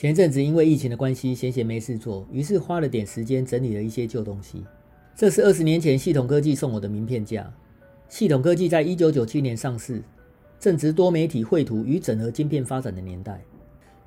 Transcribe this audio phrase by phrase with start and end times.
[0.00, 4.64] 前阵子因为疫情的关系，闲闲没事做，于是花了点时间整理了一些旧东西。
[5.14, 7.52] 这是二十年前系统科技送我的名片架。
[8.08, 10.02] 系统科技在一九九七年上市，
[10.58, 13.42] 正值多媒体绘图与整合晶片发展的年代。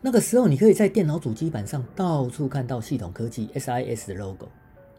[0.00, 4.46] 那个时候，你可以在电脑主机板上到处看到系统科技 SIS 的 logo。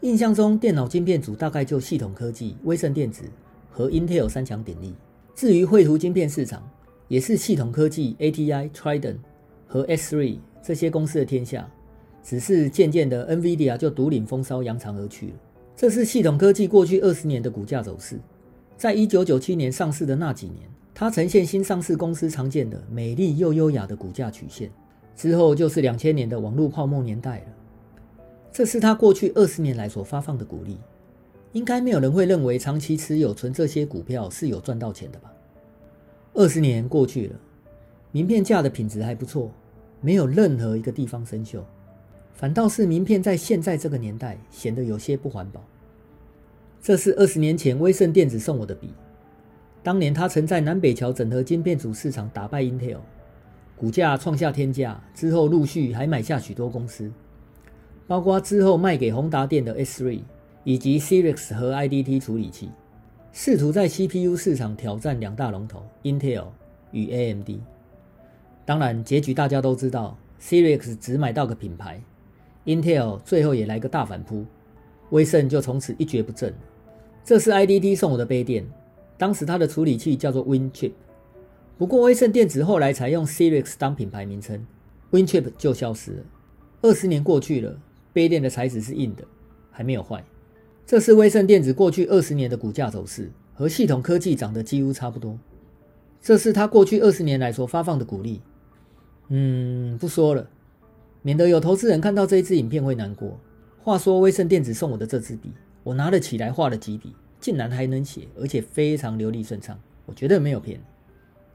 [0.00, 3.22] 印象中，电脑晶片组大概就系统科技、威盛电子
[3.70, 4.92] 和 Intel 三强鼎立。
[5.36, 6.68] 至于绘图晶片市场，
[7.06, 9.18] 也是系统科技、ATI、Trident
[9.68, 10.38] 和 S3。
[10.62, 11.68] 这些公司的天下，
[12.22, 15.32] 只是渐渐的，NVIDIA 就独领风骚，扬长而去了。
[15.76, 18.18] 这是系统科技过去二十年的股价走势。
[18.76, 24.70] 在一九九七年上市的那几年，它呈现新上市公司常见的美丽又优雅的股价曲线。
[25.16, 27.46] 之后就是两千年的网络泡沫年代了。
[28.52, 30.78] 这是它过去二十年来所发放的股利。
[31.52, 35.32] 应该没有人会认为长期持有存这些股票是有赚到钱的吧？
[36.32, 37.36] 二十年过去了，
[38.12, 39.50] 名片架的品质还不错。
[40.00, 41.60] 没有任何一个地方生锈，
[42.32, 45.62] 反倒是名片在现在这个年代显得有些不环保。
[46.82, 48.94] 这是二十年前威盛电子送我的笔，
[49.82, 52.96] 当年他曾在南北桥整合晶片组市场打败 Intel，
[53.76, 57.12] 股价创下天价，之后陆续还买下许多公司，
[58.06, 60.20] 包括之后卖给宏达电的 S3
[60.64, 62.70] 以及 Cyrix 和 IDT 处理器，
[63.32, 66.46] 试图在 CPU 市场挑战两大龙头 Intel
[66.92, 67.50] 与 AMD。
[68.70, 72.00] 当然，结局大家都知道，Cyrix 只买到个品牌
[72.66, 74.46] ，Intel 最后也来个大反扑，
[75.10, 76.54] 威盛就从此一蹶不振。
[77.24, 78.64] 这是 IDT 送我的杯垫，
[79.18, 80.92] 当时它的处理器叫做 WinChip，
[81.76, 84.64] 不过威盛电子后来采用 Cyrix 当品牌名称
[85.10, 86.22] ，WinChip 就消失了。
[86.82, 87.76] 二十年过去了，
[88.12, 89.24] 杯垫的材质是硬的，
[89.72, 90.22] 还没有坏。
[90.86, 95.36] 这是威盛电子过去二十年的股价走势，和系统科技涨得几乎差不多。
[96.22, 98.40] 这是它过去二十年来所发放的股利。
[99.32, 100.44] 嗯，不说了，
[101.22, 103.38] 免得有投资人看到这一支影片会难过。
[103.80, 105.52] 话说，威盛电子送我的这支笔，
[105.84, 110.82] 我拿了起来画了几笔，竟然还能写，而且非常流利顺畅，我绝对没有骗你。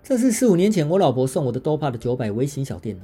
[0.01, 3.03] 这是四五年前我老婆送我的 DOPA 的九百微型小电脑，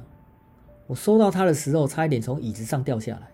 [0.86, 3.28] 我收到它的时候，差一点从椅子上掉下来，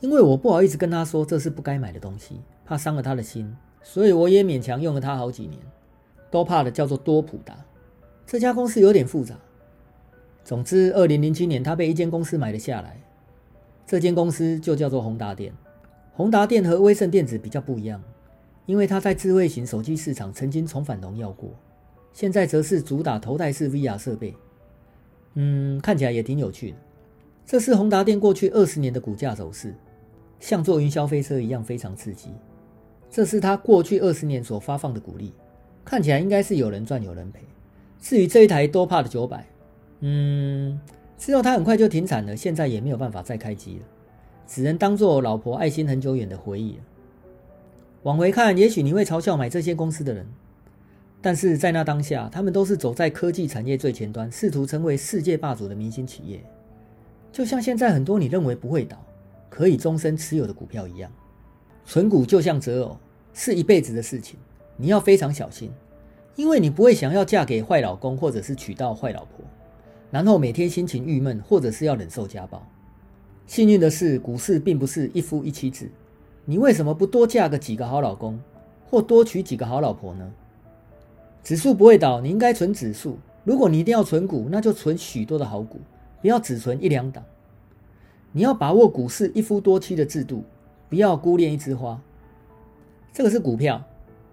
[0.00, 5.58] 因为我不好意思跟她说这是不该买的东西，怕伤了她的心，所以我也勉强用了它好几年。
[6.30, 7.56] Doppart 叫做多普达，
[8.26, 9.34] 这家公司有点复杂。
[10.44, 13.00] 总之，二零零七年，他被一间公司买了下来。
[13.86, 15.52] 这间公司就叫做宏达电。
[16.14, 18.02] 宏达电和威盛电子比较不一样，
[18.66, 21.50] 因为它在智慧型手机市场曾经重返荣耀过，
[22.12, 24.34] 现在则是主打头戴式 VR 设备。
[25.34, 26.76] 嗯，看起来也挺有趣的。
[27.46, 29.74] 这是宏达电过去二十年的股价走势，
[30.40, 32.30] 像坐云霄飞车一样非常刺激。
[33.10, 35.32] 这是他过去二十年所发放的股利，
[35.84, 37.40] 看起来应该是有人赚有人赔。
[38.00, 39.46] 至于这一台多帕的九百。
[40.04, 40.80] 嗯，
[41.16, 43.84] 之后他很快就停产了，现在也没有办法再开机了，
[44.48, 46.82] 只能当做老婆爱心很久远的回忆了。
[48.02, 50.26] 往回看，也许你会嘲笑买这些公司的人，
[51.20, 56.42] 但是在那当下，他们都是走在科技产业最前端，试图成为世界霸主的明星企业。
[57.30, 59.00] 就像现在很多你认为不会倒、
[59.48, 61.08] 可以终身持有的股票一样，
[61.86, 62.96] 存股就像择偶，
[63.32, 64.36] 是一辈子的事情，
[64.76, 65.70] 你要非常小心，
[66.34, 69.41] 因为你不会想要嫁给坏老公，或者是娶到坏老婆。
[70.12, 72.64] 然后每天心情郁闷，或者是要忍受家暴。
[73.46, 75.90] 幸运的是，股市并不是一夫一妻制。
[76.44, 78.38] 你为什么不多嫁个几个好老公，
[78.90, 80.30] 或多娶几个好老婆呢？
[81.42, 83.18] 指数不会倒，你应该存指数。
[83.42, 85.80] 如果你一定要存股，那就存许多的好股，
[86.20, 87.24] 不要只存一两档。
[88.32, 90.44] 你要把握股市一夫多妻的制度，
[90.90, 91.98] 不要孤恋一枝花。
[93.14, 93.82] 这个是股票，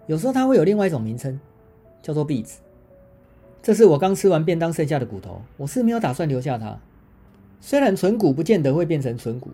[0.07, 1.39] 有时候它会有另外一种名称，
[2.01, 2.59] 叫做币值。
[3.62, 6.80] 这是我刚吃完便当剩下的骨头，我是没有打算留下它。
[7.59, 9.52] 虽然存骨不见得会变成存骨，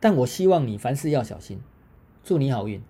[0.00, 1.60] 但我希望你凡事要小心。
[2.24, 2.82] 祝你好运。